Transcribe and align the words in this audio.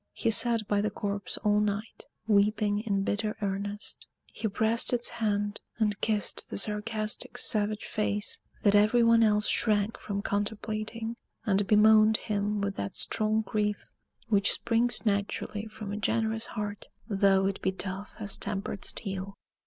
He 0.13 0.31
sat 0.31 0.67
by 0.67 0.81
the 0.81 0.89
corpse 0.89 1.37
all 1.43 1.59
night, 1.59 2.05
weeping 2.25 2.79
in 2.79 3.03
bitter 3.03 3.37
earnest. 3.39 4.07
He 4.33 4.47
pressed 4.47 4.93
its 4.93 5.09
hand, 5.09 5.61
and 5.77 6.01
kissed 6.01 6.49
the 6.49 6.57
sarcastic, 6.57 7.37
savage 7.37 7.85
face 7.85 8.39
that 8.63 8.73
every 8.73 9.03
one 9.03 9.21
else 9.21 9.47
shrank 9.47 9.99
from 9.99 10.23
contemplating; 10.23 11.17
and 11.45 11.67
bemoaned 11.67 12.17
him 12.17 12.61
with 12.61 12.77
that 12.77 12.95
strong 12.95 13.41
grief 13.41 13.91
which 14.27 14.51
springs 14.53 15.05
naturally 15.05 15.67
from 15.67 15.91
a 15.91 15.97
generous 15.97 16.47
heart, 16.47 16.87
though 17.07 17.45
it 17.45 17.61
be 17.61 17.71
tough 17.71 18.15
as 18.19 18.37
tempered 18.37 18.83
steel. 18.83 19.35